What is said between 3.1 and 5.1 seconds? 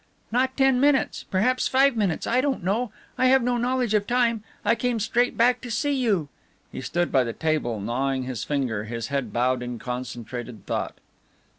I have no knowledge of time. I came